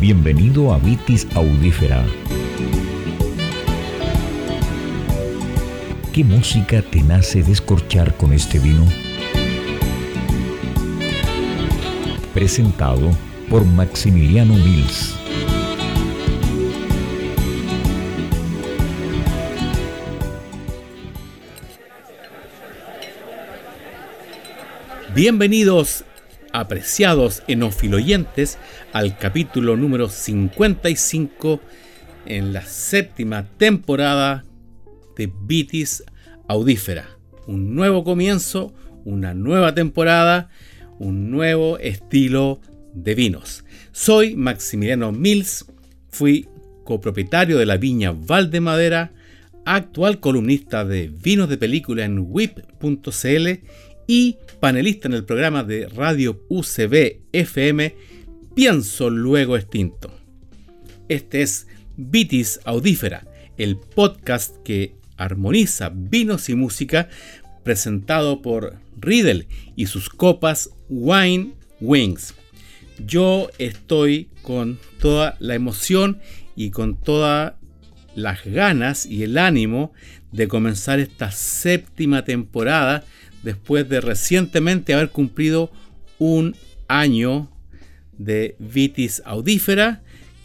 [0.00, 2.06] Bienvenido a Vitis Audífera.
[6.12, 8.86] ¿Qué música te nace descorchar con este vino?
[12.32, 13.10] Presentado
[13.50, 15.16] por Maximiliano Mills.
[25.12, 26.04] Bienvenidos,
[26.58, 28.58] apreciados enofiloyentes,
[28.92, 31.60] al capítulo número 55
[32.26, 34.44] en la séptima temporada
[35.16, 36.04] de Vitis
[36.48, 37.06] Audífera.
[37.46, 40.50] Un nuevo comienzo, una nueva temporada,
[40.98, 42.60] un nuevo estilo
[42.92, 43.64] de vinos.
[43.92, 45.64] Soy Maximiliano Mills,
[46.08, 46.48] fui
[46.84, 49.12] copropietario de la viña Valdemadera,
[49.64, 53.48] actual columnista de vinos de película en whip.cl
[54.08, 57.94] y panelista en el programa de radio UCB FM
[58.54, 60.10] Pienso Luego Extinto.
[61.08, 63.26] Este es Vitis Audífera,
[63.58, 67.10] el podcast que armoniza vinos y música
[67.62, 69.46] presentado por Riddle
[69.76, 72.34] y sus copas Wine Wings.
[73.06, 76.18] Yo estoy con toda la emoción
[76.56, 77.54] y con todas
[78.14, 79.92] las ganas y el ánimo
[80.32, 83.04] de comenzar esta séptima temporada
[83.42, 85.70] después de recientemente haber cumplido
[86.18, 86.56] un
[86.88, 87.50] año
[88.16, 90.02] de vitis audífera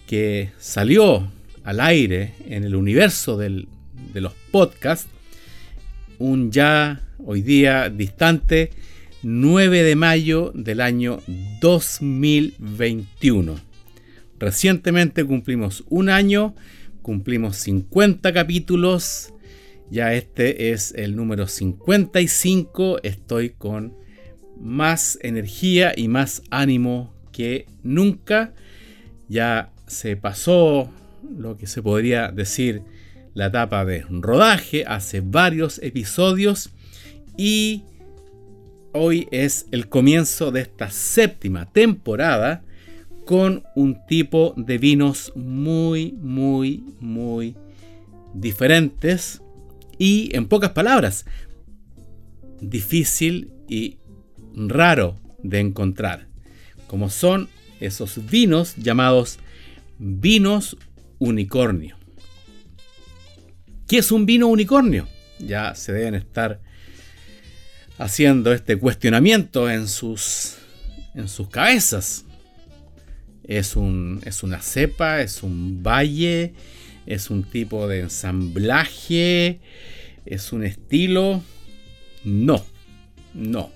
[0.08, 1.31] que salió
[1.63, 3.66] al aire en el universo de
[4.13, 5.09] los podcasts
[6.19, 8.72] un ya hoy día distante
[9.23, 11.19] 9 de mayo del año
[11.61, 13.55] 2021.
[14.39, 16.55] Recientemente cumplimos un año,
[17.02, 19.32] cumplimos 50 capítulos
[19.94, 22.97] ya este es el número 55.
[23.03, 23.95] Estoy con
[24.59, 28.55] más energía y más ánimo que nunca.
[29.30, 30.91] Ya se pasó
[31.38, 32.81] lo que se podría decir
[33.35, 36.72] la etapa de rodaje hace varios episodios
[37.38, 37.84] y
[38.94, 42.63] hoy es el comienzo de esta séptima temporada
[43.25, 47.56] con un tipo de vinos muy, muy, muy
[48.34, 49.44] diferentes
[49.97, 51.25] y en pocas palabras,
[52.61, 53.97] difícil y
[54.55, 56.27] raro de encontrar,
[56.87, 57.49] como son
[57.79, 59.39] esos vinos llamados
[59.99, 60.77] vinos
[61.19, 61.97] unicornio.
[63.87, 65.07] ¿Qué es un vino unicornio?
[65.39, 66.61] Ya se deben estar
[67.97, 70.55] haciendo este cuestionamiento en sus,
[71.13, 72.25] en sus cabezas.
[73.43, 76.53] Es, un, es una cepa, es un valle,
[77.06, 79.59] es un tipo de ensamblaje,
[80.25, 81.41] es un estilo.
[82.24, 82.64] No,
[83.34, 83.72] no.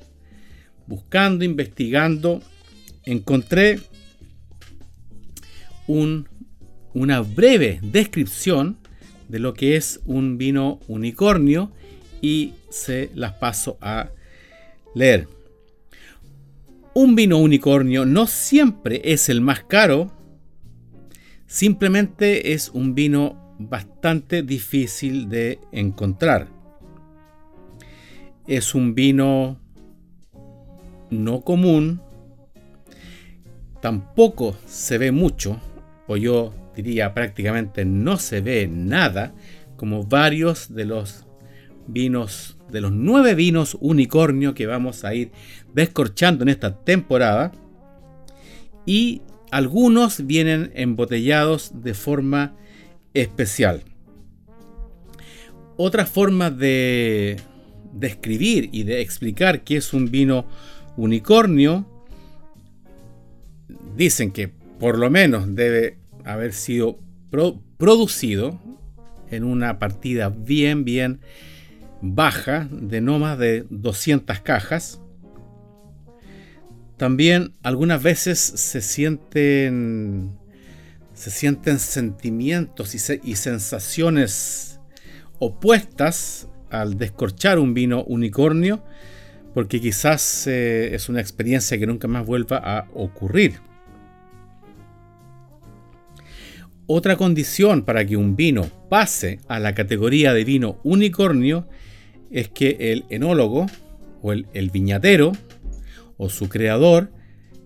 [0.87, 2.41] Buscando, investigando,
[3.03, 3.79] encontré
[5.87, 6.27] un,
[6.93, 8.77] una breve descripción
[9.27, 11.71] de lo que es un vino unicornio
[12.21, 14.09] y se las paso a
[14.95, 15.27] leer.
[16.93, 20.11] Un vino unicornio no siempre es el más caro
[21.47, 26.49] Simplemente es un vino bastante difícil de encontrar.
[28.47, 29.57] Es un vino
[31.09, 32.01] no común,
[33.81, 35.59] tampoco se ve mucho,
[36.07, 39.33] o yo diría prácticamente no se ve nada,
[39.77, 41.25] como varios de los
[41.87, 45.31] vinos, de los nueve vinos unicornio que vamos a ir
[45.73, 47.53] descorchando en esta temporada.
[48.85, 49.21] Y
[49.51, 52.55] algunos vienen embotellados de forma
[53.13, 53.83] especial.
[55.77, 57.37] Otra forma de
[57.93, 60.45] describir y de explicar qué es un vino
[60.97, 61.85] unicornio,
[63.95, 64.49] dicen que
[64.79, 66.99] por lo menos debe haber sido
[67.77, 68.59] producido
[69.29, 71.19] en una partida bien, bien
[72.01, 75.01] baja de no más de 200 cajas
[76.97, 80.31] también algunas veces se sienten,
[81.13, 84.79] se sienten sentimientos y, sensaciones
[85.37, 88.83] opuestas al descorchar un vino unicornio,
[89.53, 93.59] porque quizás eh, es una experiencia que nunca más vuelva a ocurrir.
[96.87, 101.67] Otra condición para que un vino pase a la categoría de vino unicornio
[102.31, 103.67] es que el enólogo
[104.21, 105.33] o el, el viñatero
[106.17, 107.11] o su creador,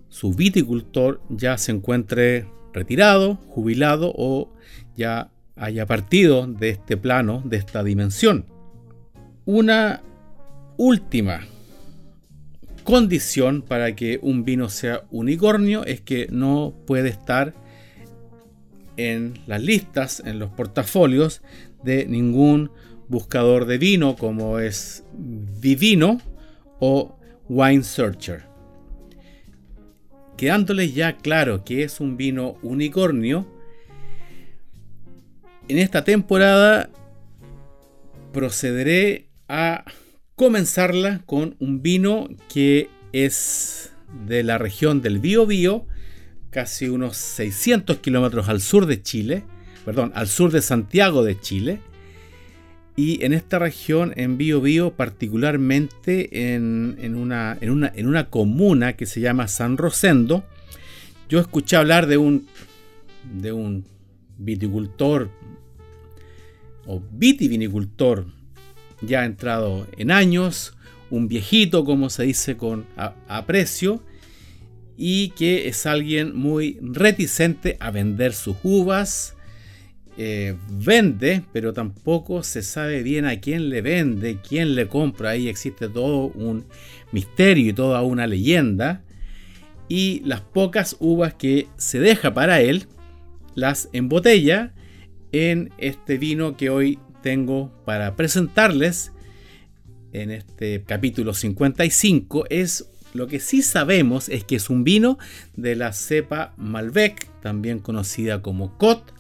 [0.10, 4.52] su viticultor, ya se encuentre retirado, jubilado o
[4.96, 8.46] ya haya partido de este plano, de esta dimensión.
[9.46, 10.02] Una
[10.78, 11.42] última
[12.84, 17.54] condición para que un vino sea unicornio es que no puede estar
[18.98, 21.42] en las listas, en los portafolios
[21.84, 22.72] de ningún
[23.08, 26.20] buscador de vino como es Vivino
[26.80, 27.18] o
[27.54, 28.44] Wine Searcher.
[30.38, 33.46] Quedándoles ya claro que es un vino unicornio,
[35.68, 36.90] en esta temporada
[38.32, 39.84] procederé a
[40.38, 43.92] comenzarla con un vino que es
[44.26, 45.86] de la región del Biobío,
[46.52, 49.44] casi unos 600 kilómetros al sur de Chile,
[49.84, 51.82] perdón, al sur de Santiago de Chile.
[52.96, 54.38] Y en esta región, en
[54.96, 56.46] particularmente
[57.16, 60.44] una, en, una, en una comuna que se llama San Rosendo,
[61.30, 62.48] yo escuché hablar de un,
[63.34, 63.86] de un
[64.38, 65.30] viticultor
[66.86, 68.26] o vitivinicultor
[69.02, 70.74] ya entrado en años,
[71.10, 72.86] un viejito, como se dice con
[73.28, 74.04] aprecio,
[74.98, 79.36] y que es alguien muy reticente a vender sus uvas.
[80.18, 85.32] Eh, vende, pero tampoco se sabe bien a quién le vende, quién le compra.
[85.32, 86.66] Ahí existe todo un
[87.12, 89.04] misterio y toda una leyenda.
[89.88, 92.88] Y las pocas uvas que se deja para él,
[93.56, 94.74] las embotella
[95.32, 99.12] en este vino que hoy tengo para presentarles
[100.14, 105.18] en este capítulo 55 es lo que sí sabemos es que es un vino
[105.56, 109.14] de la cepa Malbec, también conocida como Cot.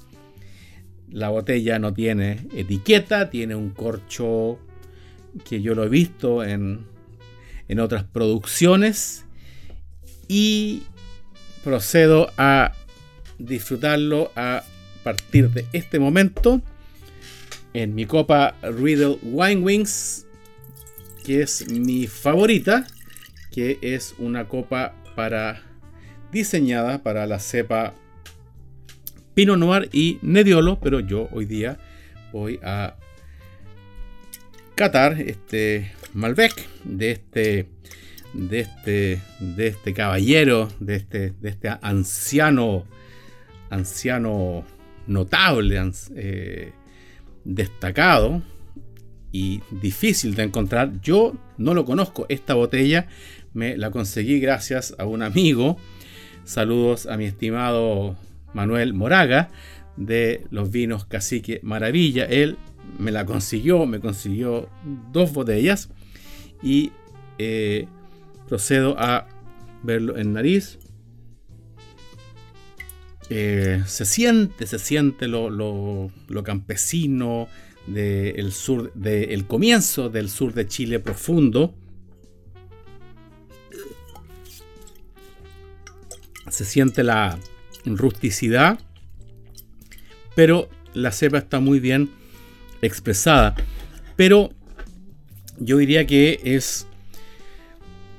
[1.11, 4.59] La botella no tiene etiqueta, tiene un corcho
[5.43, 6.85] que yo lo he visto en,
[7.67, 9.25] en otras producciones
[10.27, 10.83] y
[11.63, 12.73] procedo a
[13.37, 14.63] disfrutarlo a
[15.03, 16.61] partir de este momento
[17.73, 20.25] en mi copa Riddle Wine Wings,
[21.23, 22.85] que es mi favorita,
[23.51, 25.61] que es una copa para
[26.31, 27.93] diseñada para la cepa
[29.33, 31.79] Pinot Noir y Nebbiolo, pero yo hoy día
[32.31, 32.95] voy a
[34.75, 37.67] catar este Malbec de este
[38.33, 42.85] de este de este caballero, de este de este anciano
[43.69, 44.65] anciano
[45.07, 45.81] notable,
[46.15, 46.71] eh,
[47.43, 48.41] destacado
[49.31, 51.01] y difícil de encontrar.
[51.01, 52.25] Yo no lo conozco.
[52.29, 53.07] Esta botella
[53.53, 55.77] me la conseguí gracias a un amigo.
[56.43, 58.17] Saludos a mi estimado
[58.53, 59.49] Manuel Moraga
[59.97, 62.25] de los vinos Cacique Maravilla.
[62.25, 62.57] Él
[62.97, 64.69] me la consiguió, me consiguió
[65.11, 65.89] dos botellas
[66.61, 66.91] y
[67.37, 67.87] eh,
[68.47, 69.27] procedo a
[69.83, 70.79] verlo en nariz.
[73.29, 76.11] Eh, se siente, se siente lo,
[76.43, 77.47] campesino
[77.87, 81.73] del sur, del comienzo del sur de Chile profundo.
[86.49, 87.39] Se siente la
[87.85, 88.79] rusticidad,
[90.35, 92.09] pero la cepa está muy bien
[92.81, 93.55] expresada.
[94.15, 94.51] Pero
[95.59, 96.87] yo diría que es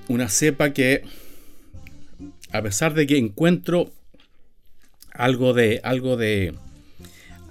[0.09, 1.03] una cepa que,
[2.53, 3.93] a pesar de que encuentro
[5.13, 6.55] algo de, algo de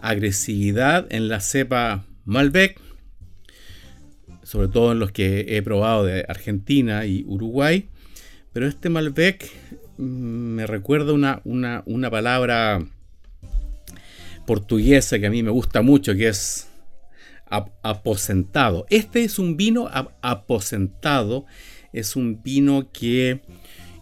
[0.02, 2.80] agresividad en la cepa Malbec,
[4.44, 7.88] sobre todo en los que he probado de Argentina y Uruguay.
[8.52, 9.50] Pero este Malbec
[9.98, 11.42] me recuerda una,
[11.86, 12.86] una, palabra
[14.46, 16.68] portuguesa que a mí me gusta mucho, que es
[17.48, 18.86] aposentado.
[18.90, 19.90] Este es un vino
[20.22, 21.46] aposentado,
[21.94, 23.42] es un vino que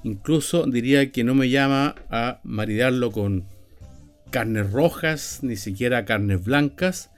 [0.03, 3.45] Incluso diría que no me llama a maridarlo con
[4.31, 7.09] carnes rojas, ni siquiera carnes blancas,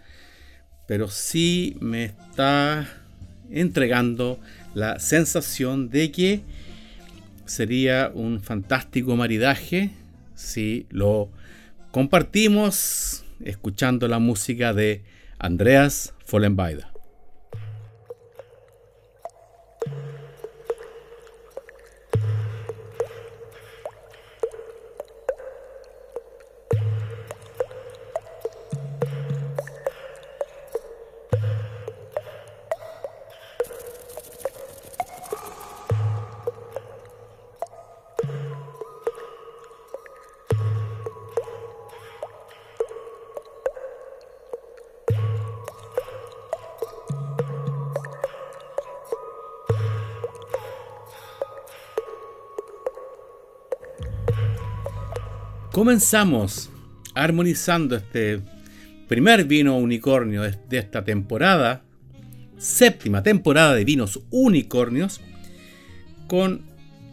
[0.87, 2.89] pero sí me está
[3.51, 4.39] entregando
[4.73, 6.41] la sensación de que
[7.45, 9.91] sería un fantástico maridaje
[10.35, 11.29] si lo
[11.91, 15.03] compartimos escuchando la música de
[15.39, 16.83] Andreas Follenbeide.
[55.81, 56.69] Comenzamos
[57.15, 58.39] armonizando este
[59.07, 61.81] primer vino unicornio de esta temporada,
[62.59, 65.21] séptima temporada de vinos unicornios,
[66.27, 66.61] con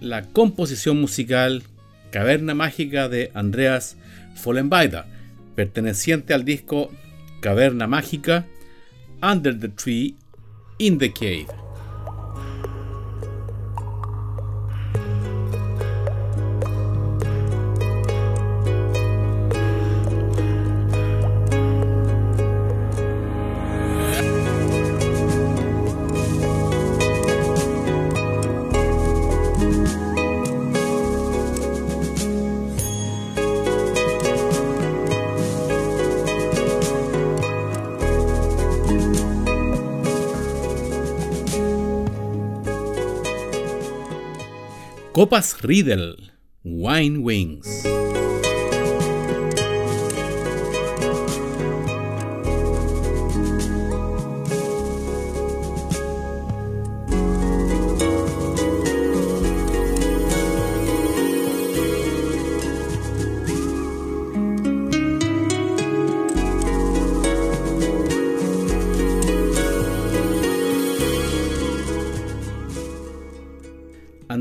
[0.03, 1.63] la composición musical
[2.11, 3.97] Caverna Mágica de Andreas
[4.37, 5.07] Follenbeida.
[5.55, 6.91] perteneciente al disco
[7.41, 8.45] Caverna Mágica,
[9.23, 10.15] Under the Tree,
[10.77, 11.68] In the Cave.
[45.12, 46.17] Copas Riddle,
[46.65, 47.98] Wine Wings.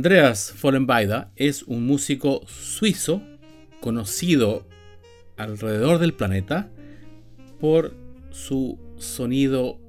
[0.08, 3.22] Andreas Follenweide es un músico suizo
[3.82, 4.66] conocido
[5.36, 6.70] alrededor del planeta
[7.60, 7.94] por
[8.32, 9.82] su sonido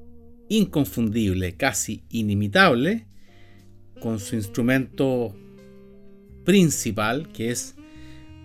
[0.49, 3.07] inconfundible, casi inimitable,
[4.01, 5.37] con su instrumento
[6.45, 7.77] principal, que es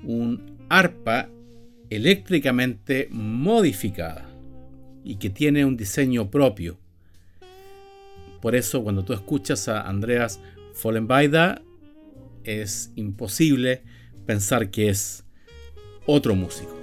[0.03, 1.27] un arpa
[1.89, 4.29] eléctricamente modificada
[5.03, 6.77] y que tiene un diseño propio.
[8.43, 10.39] Por eso cuando tú escuchas a Andreas
[10.73, 11.61] Follenweide
[12.43, 13.83] es imposible
[14.25, 15.23] pensar que es
[16.05, 16.82] otro músico.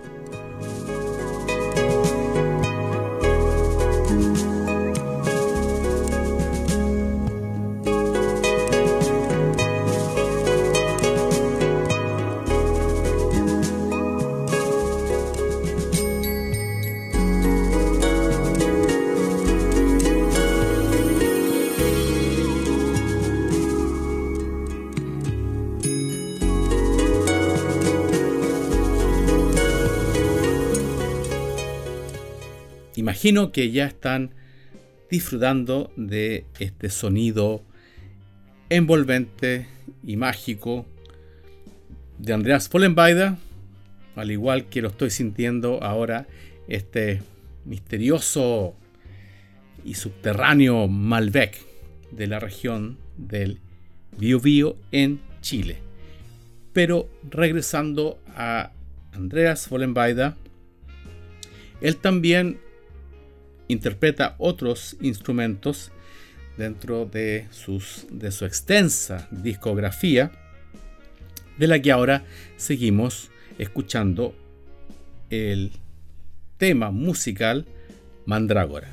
[33.11, 34.31] Imagino que ya están
[35.11, 37.61] disfrutando de este sonido
[38.69, 39.67] envolvente
[40.05, 40.87] y mágico
[42.19, 43.35] de Andreas Follenweide,
[44.15, 46.29] al igual que lo estoy sintiendo ahora
[46.69, 47.21] este
[47.65, 48.77] misterioso
[49.85, 51.59] y subterráneo Malbec
[52.13, 53.59] de la región del
[54.19, 55.79] Biobío en Chile.
[56.73, 58.71] Pero regresando a
[59.13, 60.35] Andreas Follenweide,
[61.81, 62.61] él también
[63.71, 65.93] interpreta otros instrumentos
[66.57, 70.31] dentro de, sus, de su extensa discografía,
[71.57, 72.25] de la que ahora
[72.57, 74.35] seguimos escuchando
[75.31, 75.73] el
[76.59, 77.67] tema musical
[78.27, 78.89] Mandrágora.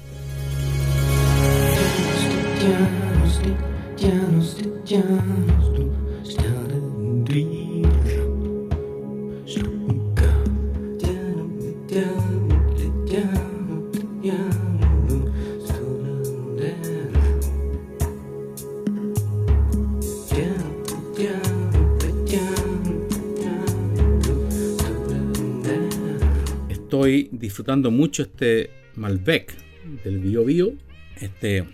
[27.08, 29.56] Disfrutando mucho este Malbec
[30.04, 30.74] del Bio Bio,
[31.20, 31.66] este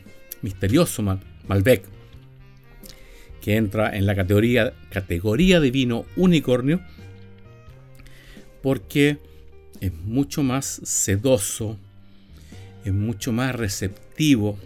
[0.41, 1.03] misterioso
[1.47, 1.83] Malbec
[3.41, 6.79] que entra en la categoría, categoría de vino unicornio
[8.61, 9.17] porque
[9.81, 11.77] es mucho más sedoso,
[12.85, 14.57] es mucho más receptivo,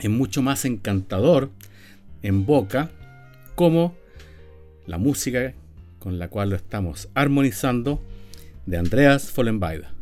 [0.00, 1.50] es mucho más encantador
[2.22, 2.90] en boca
[3.54, 3.94] como
[4.86, 5.52] la música
[5.98, 8.02] con la cual lo estamos armonizando
[8.68, 9.97] de Andreas Follenweide.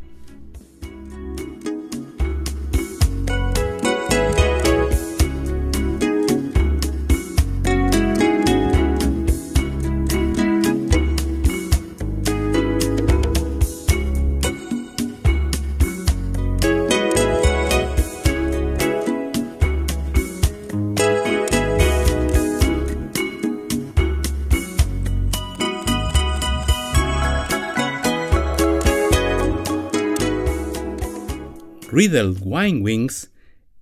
[31.97, 33.31] Riddle Wine Wings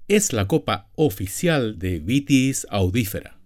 [0.08, 3.38] es la copa oficial de Vitis audífera.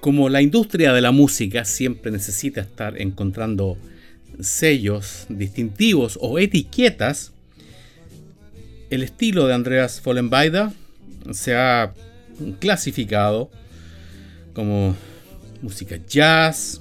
[0.00, 3.76] Como la industria de la música siempre necesita estar encontrando
[4.40, 7.32] sellos distintivos o etiquetas,
[8.88, 10.70] el estilo de Andreas Follenweide
[11.32, 11.92] se ha
[12.60, 13.50] clasificado
[14.54, 14.96] como
[15.60, 16.80] música jazz,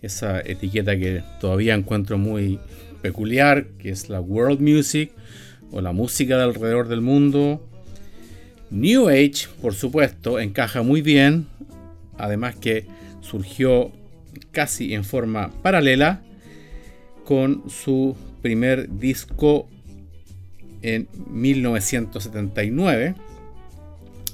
[0.00, 2.58] esa etiqueta que todavía encuentro muy
[3.02, 5.12] peculiar, que es la world music
[5.70, 7.68] o la música de alrededor del mundo.
[8.70, 11.46] New Age, por supuesto, encaja muy bien,
[12.18, 12.86] además que
[13.20, 13.92] surgió
[14.52, 16.22] casi en forma paralela
[17.24, 19.68] con su primer disco
[20.82, 23.14] en 1979,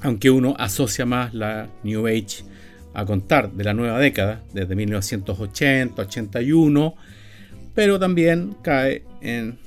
[0.03, 2.45] aunque uno asocia más la New Age
[2.95, 6.95] a contar de la nueva década, desde 1980, 81,
[7.75, 9.59] pero también cae en,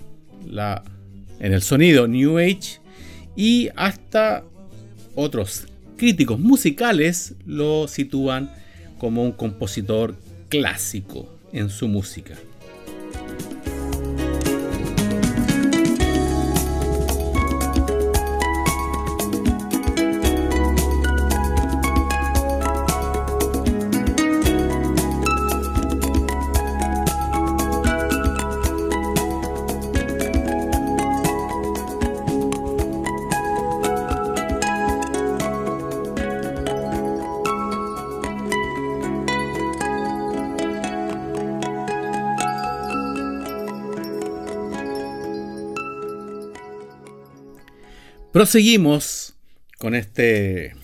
[1.39, 2.79] en el sonido New Age
[3.35, 4.43] y hasta
[5.15, 8.51] otros críticos musicales lo sitúan
[8.97, 10.15] como un compositor
[10.49, 12.35] clásico en su música.
[48.35, 49.33] Proseguimos
[49.79, 50.75] con este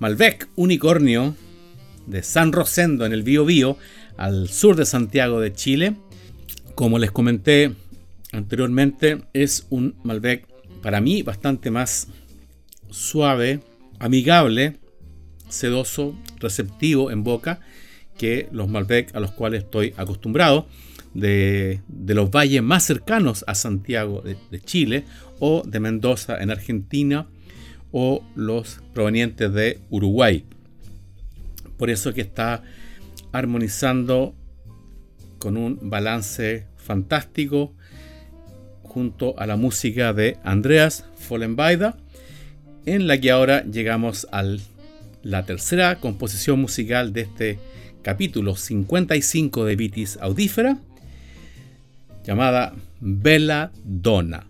[0.00, 1.36] Malbec unicornio
[2.08, 3.78] de San Rosendo en el Bío Bío,
[4.16, 5.94] al sur de Santiago de Chile.
[6.74, 7.74] Como les comenté
[8.32, 10.48] anteriormente, es un Malbec
[10.82, 12.08] para mí bastante más
[12.90, 13.60] suave,
[14.00, 14.80] amigable,
[15.48, 17.60] sedoso, receptivo en boca
[18.18, 20.66] que los Malbec a los cuales estoy acostumbrado
[21.14, 25.04] de, los valles más cercanos a Santiago de, Chile
[25.44, 27.26] o de Mendoza en Argentina
[27.90, 30.44] o los provenientes de Uruguay.
[31.76, 32.62] Por eso que está
[33.32, 34.36] armonizando
[35.40, 37.74] con un balance fantástico
[38.84, 41.94] junto a la música de Andreas Follenweide,
[42.86, 44.44] en la que ahora llegamos a
[45.24, 47.58] la tercera composición musical de este
[48.02, 50.78] capítulo 55 de Vitis Audífera,
[52.24, 54.46] llamada Bella Donna.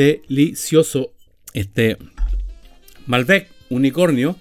[0.00, 1.12] Delicioso
[1.52, 1.98] este
[3.06, 4.36] Malbec unicornio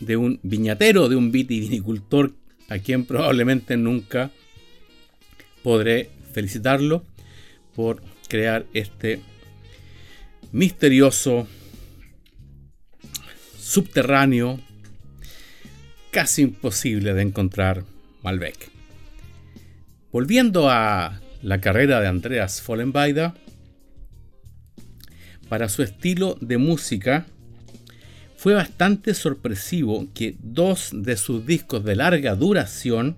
[0.00, 2.34] de un viñatero, de un vitivinicultor
[2.68, 4.30] a quien probablemente nunca
[5.62, 7.04] podré felicitarlo
[7.74, 9.20] por crear este
[10.52, 11.48] misterioso
[13.58, 14.60] subterráneo
[16.10, 17.84] casi imposible de encontrar
[18.22, 18.70] Malbec.
[20.12, 23.32] Volviendo a la carrera de Andreas Follenweide,
[25.48, 27.26] para su estilo de música,
[28.36, 33.16] fue bastante sorpresivo que dos de sus discos de larga duración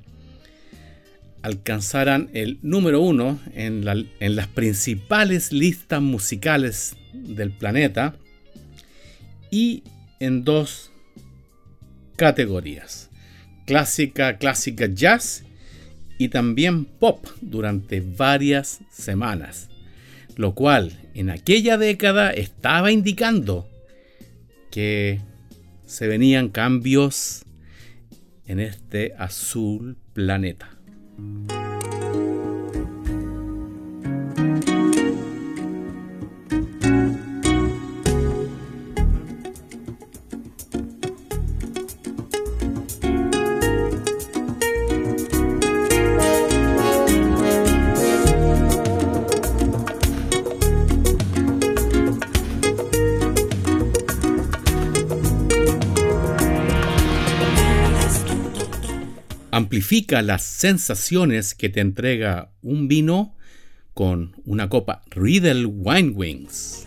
[1.43, 8.15] alcanzaran el número uno en, las principales listas musicales del planeta
[9.51, 9.83] y
[10.21, 10.93] en dos
[12.17, 13.11] categorías,
[13.67, 15.45] clásica, clásica jazz
[16.19, 19.69] y también pop durante varias semanas
[20.39, 23.69] lo cual en aquella década estaba indicando
[24.71, 25.21] que
[25.85, 27.43] se venían cambios
[28.47, 30.71] en este azul planeta.
[59.79, 63.37] Amplifica las sensaciones que te entrega un vino
[63.95, 66.85] con una copa Riedel Wine Wings.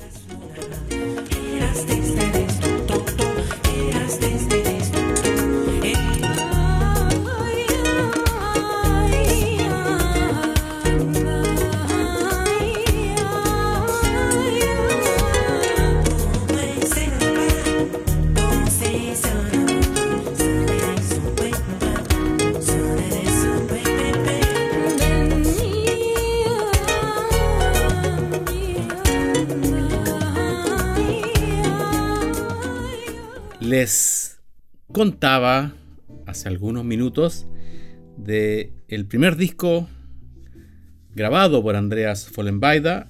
[33.82, 34.38] Les
[34.91, 35.74] contaba
[36.28, 37.48] hace algunos minutos
[38.15, 39.89] de el primer disco
[41.15, 43.10] grabado por Andreas Follenbaida,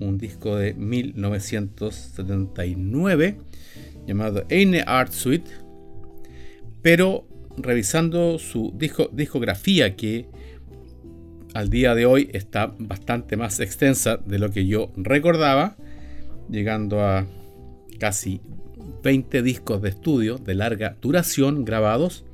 [0.00, 3.38] un disco de 1979
[4.08, 5.52] llamado Eine Art Suite,
[6.82, 7.24] pero
[7.56, 8.76] revisando su
[9.12, 10.26] discografía que
[11.54, 15.76] al día de hoy está bastante más extensa de lo que yo recordaba,
[16.50, 17.24] llegando a
[18.00, 18.40] casi
[19.02, 22.24] 20 discos de estudio de larga duración grabados.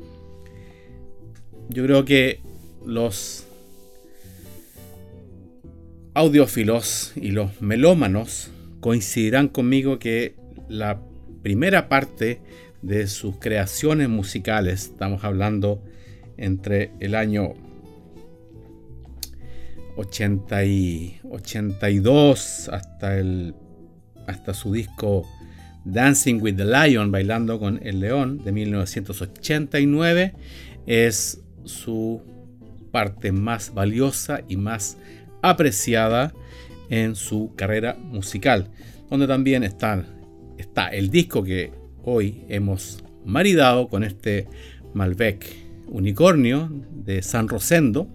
[1.69, 2.41] Yo creo que
[2.85, 3.47] los
[6.15, 8.51] audiófilos y los melómanos
[8.81, 10.37] coincidirán conmigo que
[10.69, 11.01] la
[11.43, 12.41] primera parte
[12.83, 15.83] de sus creaciones musicales, estamos hablando
[16.37, 17.55] entre el año
[19.97, 23.55] 80 y 82 hasta, el,
[24.27, 25.27] hasta su disco
[25.85, 30.35] Dancing with the Lion, Bailando con el León, de 1989,
[30.87, 32.23] es su
[32.91, 34.97] parte más valiosa y más
[35.43, 36.33] apreciada
[36.89, 38.71] en su carrera musical,
[39.11, 40.05] donde también está,
[40.93, 44.47] el disco que hoy hemos maridado con este
[44.95, 45.45] Malbec
[45.89, 48.09] Unicornio de San Rosendo,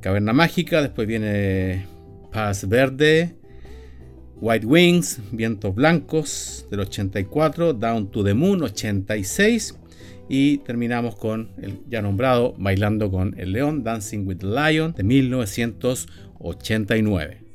[0.00, 1.86] Caverna Mágica, después viene
[2.32, 3.34] Paz Verde,
[4.40, 9.78] White Wings, Vientos Blancos del 84, Down to the Moon 86
[10.28, 15.04] y terminamos con el ya nombrado Bailando con el León, Dancing with the Lion de
[15.04, 17.46] 1989.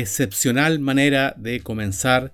[0.00, 2.32] Excepcional manera de comenzar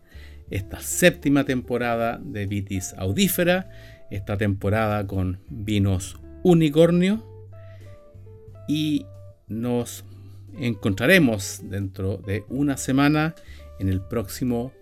[0.51, 3.71] esta séptima temporada de Vitis Audífera,
[4.11, 7.25] esta temporada con vinos unicornio
[8.67, 9.07] y
[9.47, 10.05] nos
[10.59, 13.35] encontraremos dentro de una semana
[13.79, 14.73] en el próximo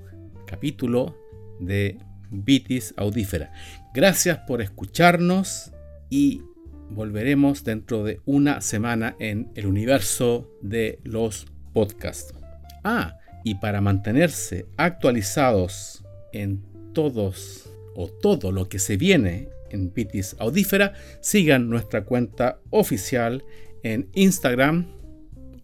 [0.46, 1.16] capítulo
[1.60, 1.98] de
[2.30, 3.52] Vitis Audífera.
[3.92, 5.72] Gracias por escucharnos
[6.10, 6.42] y
[6.90, 12.38] volveremos dentro de una semana en el universo de los podcasts.
[12.84, 16.62] Ah, y para mantenerse actualizados en
[16.92, 23.44] todos o todo lo que se viene en Vitis Audífera, sigan nuestra cuenta oficial
[23.82, 24.86] en Instagram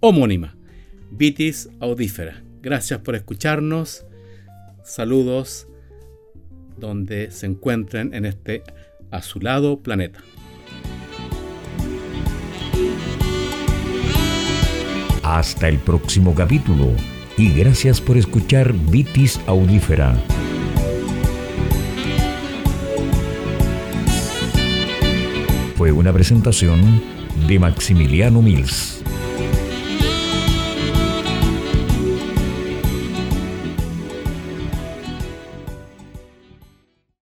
[0.01, 0.57] homónima,
[1.11, 2.43] Vitis Audífera.
[2.61, 4.05] Gracias por escucharnos.
[4.85, 5.67] Saludos
[6.77, 8.63] donde se encuentren en este
[9.11, 10.21] azulado planeta.
[15.25, 16.93] Hasta el próximo capítulo
[17.39, 20.15] y gracias por escuchar Vitis Audífera.
[25.77, 27.03] Fue una presentación
[27.49, 29.04] de Maximiliano Mills.